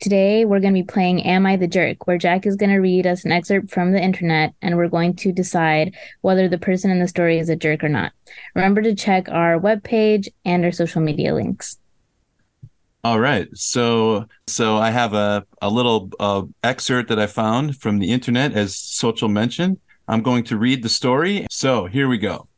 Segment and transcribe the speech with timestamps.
[0.00, 2.78] Today we're going to be playing Am I the Jerk, where Jack is going to
[2.78, 6.90] read us an excerpt from the internet and we're going to decide whether the person
[6.90, 8.12] in the story is a jerk or not.
[8.54, 11.76] Remember to check our webpage and our social media links.
[13.04, 13.46] All right.
[13.52, 18.54] So so I have a, a little uh, excerpt that I found from the internet
[18.54, 19.80] as Xochitl mentioned.
[20.08, 21.46] I'm going to read the story.
[21.50, 22.48] So here we go.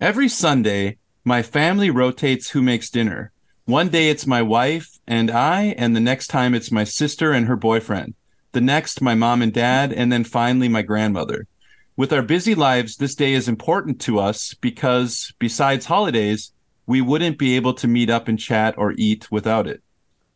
[0.00, 3.30] Every Sunday, my family rotates who makes dinner.
[3.72, 7.48] One day it's my wife and I, and the next time it's my sister and
[7.48, 8.12] her boyfriend.
[8.52, 11.46] The next, my mom and dad, and then finally my grandmother.
[11.96, 16.52] With our busy lives, this day is important to us because, besides holidays,
[16.84, 19.82] we wouldn't be able to meet up and chat or eat without it.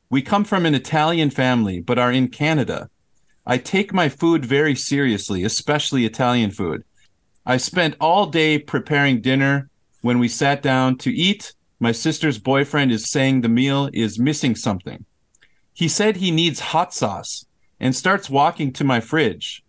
[0.09, 2.89] We come from an Italian family, but are in Canada.
[3.45, 6.85] I take my food very seriously, especially Italian food.
[7.45, 9.69] I spent all day preparing dinner.
[10.01, 14.55] When we sat down to eat, my sister's boyfriend is saying the meal is missing
[14.55, 15.05] something.
[15.73, 17.45] He said he needs hot sauce
[17.79, 19.63] and starts walking to my fridge.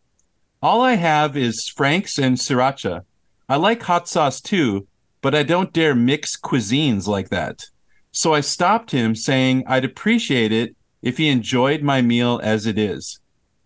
[0.62, 3.04] All I have is Frank's and sriracha.
[3.50, 4.88] I like hot sauce too,
[5.22, 7.66] but I don't dare mix cuisines like that.
[8.12, 12.78] So I stopped him, saying I'd appreciate it if he enjoyed my meal as it
[12.78, 13.20] is.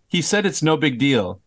[0.07, 1.39] He said it's no big deal.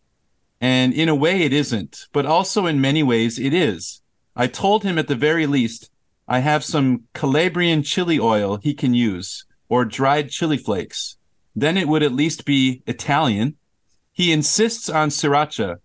[0.59, 4.01] And in a way, it isn't, but also in many ways, it is.
[4.35, 5.91] I told him at the very least
[6.27, 11.17] I have some Calabrian chili oil he can use, or dried chili flakes.
[11.55, 13.57] Then it would at least be Italian.
[14.11, 15.77] He insists on sriracha,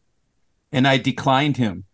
[0.73, 1.85] and I declined him.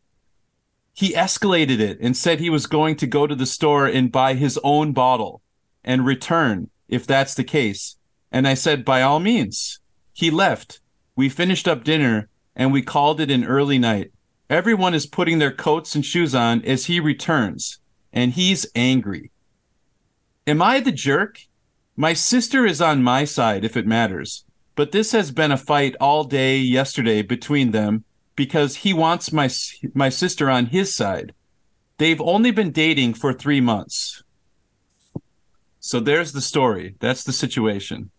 [0.95, 4.35] He escalated it and said he was going to go to the store and buy
[4.35, 5.43] his own bottle
[5.85, 7.97] and return if that's the case.
[8.31, 9.81] And I said, by all means.
[10.13, 10.81] He left.
[11.17, 14.13] We finished up dinner and we called it an early night.
[14.49, 17.81] Everyone is putting their coats and shoes on as he returns
[18.17, 19.31] and he's angry.
[20.47, 21.43] Am I the jerk?
[21.97, 24.45] My sister is on my side if it matters,
[24.75, 29.49] but this has been a fight all day yesterday between them because he wants my
[29.95, 31.35] my sister on his side.
[31.99, 34.23] They've only been dating for 3 months.
[35.81, 36.97] So there's the story.
[37.01, 38.11] That's the situation.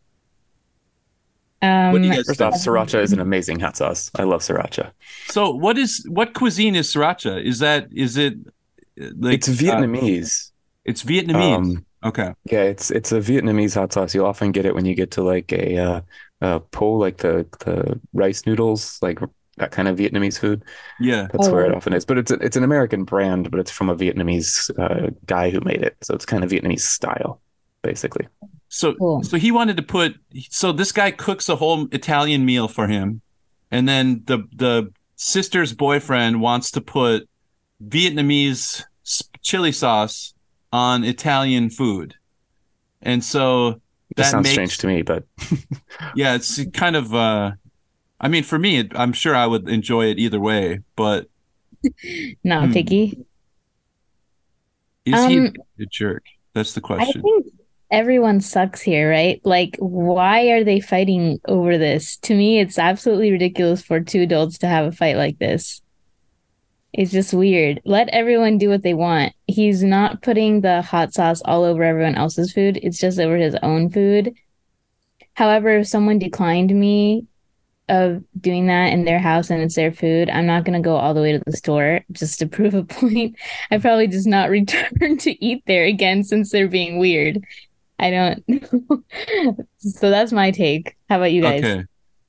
[1.61, 4.09] Um, What do you guys First off, sriracha is an amazing hot sauce.
[4.15, 4.91] I love sriracha.
[5.27, 7.43] So what is what cuisine is sriracha?
[7.43, 8.35] Is that is it
[8.97, 10.51] like it's Vietnamese.
[10.85, 11.55] it's Vietnamese.
[11.55, 12.33] Um, okay.
[12.45, 14.13] yeah, it's it's a Vietnamese hot sauce.
[14.15, 16.01] You'll often get it when you get to like a uh,
[16.41, 19.19] uh pho, like the the rice noodles, like
[19.57, 20.63] that kind of Vietnamese food.
[20.99, 21.27] Yeah.
[21.31, 22.05] That's Oh, where it often is.
[22.05, 25.59] But it's a, it's an American brand, but it's from a Vietnamese uh, guy who
[25.61, 27.41] made it, so it's kind of Vietnamese style,
[27.81, 28.27] basically.
[28.69, 29.23] So Cool.
[29.23, 30.15] so he wanted to put
[30.49, 33.21] so this guy cooks a whole Italian meal for him
[33.71, 37.27] and then the the sister's boyfriend wants to put
[37.83, 38.85] Vietnamese s-
[39.47, 40.33] chili sauce
[40.71, 42.15] on Italian food.
[43.01, 43.81] And so
[44.15, 45.25] That that sounds makes strange to me, but
[46.13, 47.51] yeah, it's kind of uh
[48.19, 51.27] I mean for me it, I'm sure I would enjoy it either way, but
[52.43, 52.73] not Hmm.
[52.73, 53.25] picky.
[55.05, 56.23] is he Um, a jerk?
[56.53, 57.21] That's the question.
[57.21, 57.45] I think
[57.91, 59.39] everyone sucks here, right?
[59.43, 62.17] Like, why are they fighting over this?
[62.17, 65.81] To me, it's absolutely ridiculous for two adults to have a fight like this.
[66.97, 67.79] It's just weird.
[67.85, 69.33] Let everyone do what they want.
[69.45, 72.79] He's not putting the hot sauce all over everyone else's food.
[72.81, 74.33] It's just over his own food.
[75.35, 77.27] However, if someone declined me
[77.87, 80.95] of doing that in their house and it's their food, I'm not going to go
[80.95, 83.35] all the way to the store just to prove a point.
[83.69, 87.43] I probably just not return to eat there again since they're being weird.
[87.99, 88.43] I don't
[89.77, 90.95] So that's my take.
[91.09, 91.63] How about you guys?
[91.63, 91.85] Okay.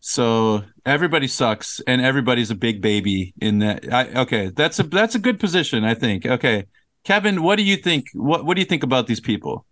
[0.08, 3.92] So everybody sucks and everybody's a big baby in that.
[3.92, 6.24] I, okay, that's a that's a good position, I think.
[6.24, 6.64] Okay.
[7.04, 8.06] Kevin, what do you think?
[8.14, 9.66] What what do you think about these people?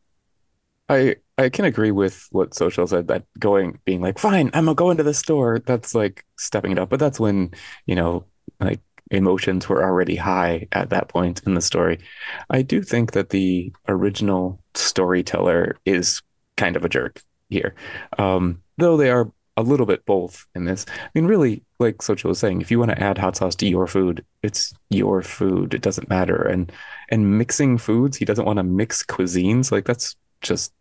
[0.91, 4.75] I I can agree with what Xochitl said that going being like, fine, I'm gonna
[4.75, 5.62] go into the store.
[5.65, 7.53] That's like stepping it up, but that's when,
[7.87, 8.27] you know,
[8.61, 8.81] like
[9.11, 11.99] emotions were already high at that point in the story.
[12.50, 16.21] I do think that the original storyteller is
[16.59, 17.75] kind of a jerk here.
[18.19, 20.85] Um, though they are a little bit both in this.
[20.88, 23.69] I mean, really, like Xochitl was saying, if you want to add hot sauce to
[23.69, 25.75] your food, it's your food.
[25.75, 26.43] It doesn't matter.
[26.43, 26.70] And
[27.11, 29.73] and mixing foods, he doesn't want to mix cuisines.
[29.73, 30.73] Like that's just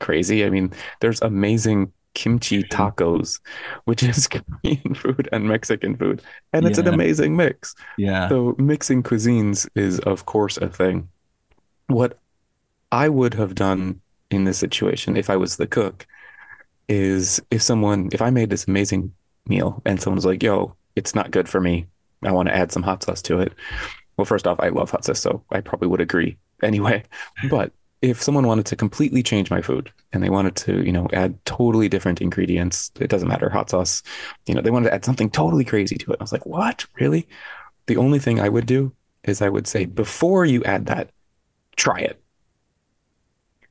[0.00, 0.44] crazy.
[0.44, 3.40] I mean, there's amazing kimchi tacos,
[3.84, 4.28] which is
[4.62, 7.74] Korean food and Mexican food, and it's an amazing mix.
[7.98, 8.28] Yeah.
[8.28, 11.08] So mixing cuisines is, of course, a thing.
[11.88, 12.18] What
[12.90, 14.00] I would have done
[14.30, 16.06] in this situation if I was the cook
[16.92, 19.12] is if someone, if I made this amazing
[19.46, 21.86] meal and someone's like, yo, it's not good for me.
[22.22, 23.52] I want to add some hot sauce to it.
[24.16, 27.02] Well, first off, I love hot sauce, so I probably would agree anyway.
[27.48, 27.72] But
[28.02, 31.42] if someone wanted to completely change my food and they wanted to, you know, add
[31.46, 34.02] totally different ingredients, it doesn't matter, hot sauce,
[34.46, 36.18] you know, they wanted to add something totally crazy to it.
[36.20, 36.84] I was like, what?
[37.00, 37.26] Really?
[37.86, 38.92] The only thing I would do
[39.24, 41.10] is I would say, before you add that,
[41.76, 42.20] try it.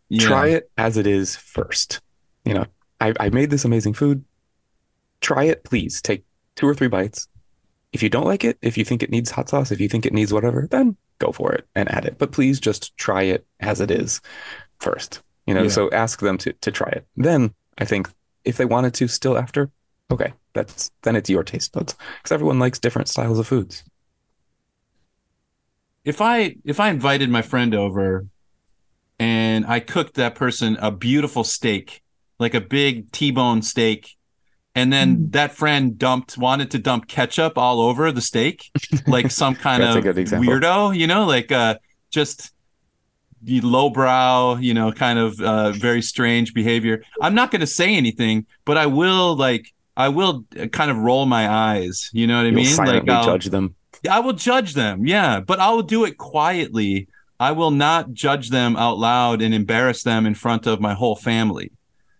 [0.09, 0.27] Yeah.
[0.27, 2.01] Try it as it is first.
[2.45, 2.65] You know,
[3.01, 4.23] I, I made this amazing food.
[5.19, 6.01] Try it, please.
[6.01, 6.23] Take
[6.55, 7.27] two or three bites.
[7.91, 10.05] If you don't like it, if you think it needs hot sauce, if you think
[10.05, 12.17] it needs whatever, then go for it and add it.
[12.17, 14.21] But please just try it as it is
[14.79, 15.21] first.
[15.45, 15.69] You know, Yeah.
[15.69, 17.05] so ask them to to try it.
[17.17, 18.09] Then I think
[18.45, 19.69] if they wanted to still after,
[20.09, 21.95] okay, that's then it's your taste buds.
[22.17, 23.83] Because everyone likes different styles of foods.
[26.05, 28.25] if I if I invited my friend over
[29.19, 32.01] and I cooked that person a beautiful steak,
[32.41, 34.17] like a big T-bone steak,
[34.75, 35.31] and then Mm.
[35.31, 38.69] that friend dumped wanted to dump ketchup all over the steak,
[39.07, 40.03] like some kind of
[40.47, 41.75] weirdo, you know, like uh
[42.11, 42.51] just
[43.43, 47.03] the lowbrow, you know, kind of uh very strange behavior.
[47.21, 49.65] I'm not going to say anything, but I will like
[49.97, 52.75] I will uh, kind of roll my eyes, you know what I You'll mean?
[52.77, 53.75] Like silently I'll, judge them.
[54.09, 57.07] I will judge them, yeah, but I will do it quietly.
[57.39, 61.15] I will not judge them out loud and embarrass them in front of my whole
[61.15, 61.71] family.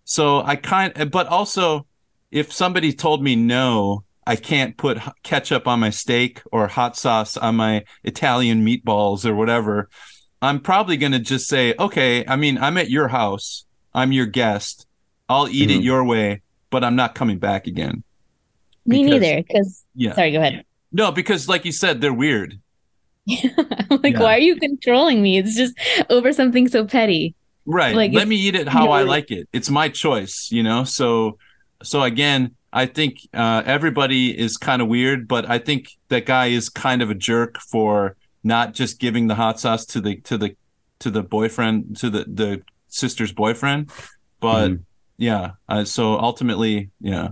[0.04, 1.86] So I kind but also
[2.30, 7.36] if somebody told me no, I can't put ketchup on my steak or hot sauce
[7.36, 9.88] on my Italian meatballs or whatever,
[10.40, 13.64] I'm probably going to just say, "Okay, I mean, I'm at your house.
[13.94, 14.86] I'm your guest.
[15.28, 15.84] I'll eat it Mhm.
[15.84, 16.40] your way,
[16.70, 18.02] but I'm not coming back again."
[18.86, 19.42] Me Because- neither.
[19.42, 20.14] Because Yeah.
[20.14, 20.64] sorry, go ahead.
[20.90, 22.58] No, because like you said, they're weird.
[23.28, 24.20] I'm like, Yeah.
[24.20, 25.38] why are you controlling me?
[25.38, 25.74] It's just
[26.10, 27.34] over something so petty.
[27.64, 27.94] Right.
[27.94, 29.48] Like, Let me eat it how you I like it.
[29.52, 30.84] It's my choice, you know?
[30.84, 31.38] So
[31.82, 36.46] so again, I think uh everybody is kind of weird, but I think that guy
[36.46, 40.36] is kind of a jerk for not just giving the hot sauce to the to
[40.38, 40.56] the
[41.00, 43.90] to the boyfriend to the the sister's boyfriend.
[44.40, 44.84] But Mhm.
[45.18, 47.28] yeah, uh, so ultimately, yeah.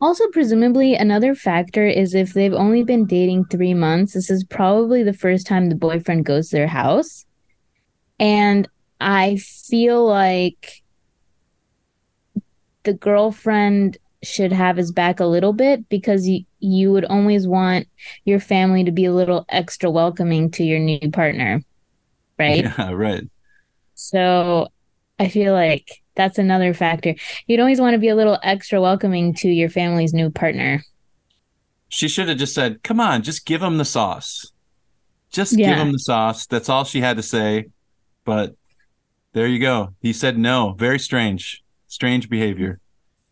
[0.00, 5.02] Also, presumably, another factor is if they've only been dating three months, this is probably
[5.02, 7.26] the first time the boyfriend goes to their house.
[8.20, 8.68] And
[9.00, 10.82] I feel like
[12.84, 17.86] the girlfriend should have his back a little bit because you, you would always want
[18.24, 21.62] your family to be a little extra welcoming to your new partner,
[22.38, 22.64] right?
[22.64, 23.28] Yeah, right.
[23.94, 24.68] So
[25.18, 27.14] I feel like that's another factor.
[27.46, 30.82] You'd always want to be a little extra welcoming to your family's new partner.
[31.88, 34.52] She should have just said, "Come on, just give him the sauce.
[35.30, 37.66] Just give him the sauce." That's all she had to say.
[38.24, 38.54] But
[39.38, 39.94] there you go.
[40.00, 40.72] He said no.
[40.72, 41.62] Very strange.
[41.86, 42.80] Strange behavior.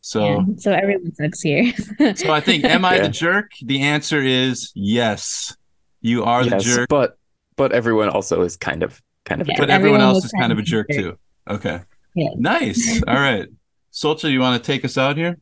[0.02, 1.72] So Yeah, so everyone sucks here.
[2.14, 3.02] so I think am I Yeah.
[3.02, 3.50] the jerk?
[3.60, 5.56] The answer is yes.
[6.02, 7.18] You are the jerk, but
[7.56, 9.56] but everyone also is kind of kind of a Yeah.
[9.58, 11.18] but everyone everyone else is kind of a kind jerk too.
[11.50, 11.80] Okay.
[12.14, 12.28] Yeah.
[12.36, 13.02] Nice.
[13.08, 13.48] All right.
[13.92, 15.38] Xochitl, you want to take us out here?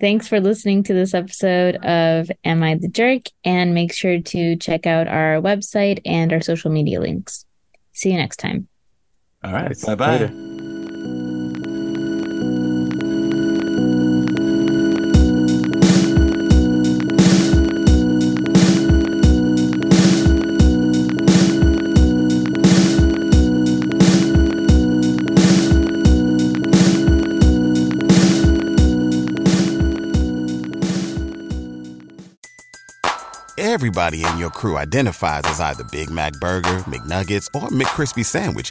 [0.00, 3.26] Thanks for listening to this episode of Am I the Jerk?
[3.44, 7.46] And make sure to check out our website and our social media links.
[7.92, 8.66] See you next time.
[9.44, 9.78] All right.
[9.82, 10.30] Bye bye.
[33.58, 38.70] Everybody in your crew identifies as either Big Mac Burger, McNuggets, or McCrispy Sandwich.